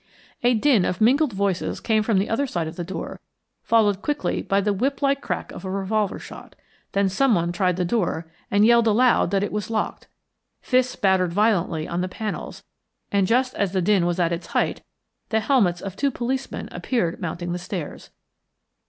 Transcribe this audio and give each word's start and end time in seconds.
A 0.41 0.55
din 0.55 0.83
of 0.83 0.99
mingled 0.99 1.31
voices 1.31 1.79
came 1.79 2.01
from 2.01 2.17
the 2.17 2.27
other 2.27 2.47
side 2.47 2.65
of 2.67 2.75
the 2.75 2.83
door, 2.83 3.19
followed 3.61 4.01
quickly 4.01 4.41
by 4.41 4.59
the 4.59 4.73
whiplike 4.73 5.21
crack 5.21 5.51
of 5.51 5.63
a 5.63 5.69
revolver 5.69 6.17
shot. 6.17 6.55
Then 6.93 7.07
someone 7.07 7.51
tried 7.51 7.75
the 7.75 7.85
door 7.85 8.25
and 8.49 8.65
yelled 8.65 8.87
aloud 8.87 9.29
that 9.29 9.43
it 9.43 9.51
was 9.51 9.69
locked. 9.69 10.07
Fists 10.59 10.95
battered 10.95 11.33
violently 11.33 11.87
on 11.87 12.01
the 12.01 12.09
panels, 12.09 12.63
and 13.11 13.27
just 13.27 13.53
as 13.53 13.73
the 13.73 13.81
din 13.83 14.07
was 14.07 14.19
at 14.19 14.31
its 14.33 14.47
height 14.47 14.81
the 15.29 15.39
helmets 15.39 15.81
of 15.81 15.95
two 15.95 16.09
policemen 16.09 16.67
appeared 16.71 17.21
mounting 17.21 17.51
the 17.51 17.59
stairs. 17.59 18.09